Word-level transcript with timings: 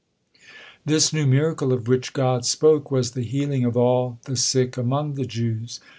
This 0.83 1.13
new 1.13 1.27
miracle 1.27 1.71
of 1.71 1.87
which 1.87 2.11
God 2.11 2.43
spoke 2.43 2.89
was 2.89 3.11
the 3.11 3.21
healing 3.21 3.65
of 3.65 3.77
all 3.77 4.17
the 4.25 4.35
sick 4.35 4.75
among 4.75 5.13
the 5.13 5.27
Jews. 5.27 5.79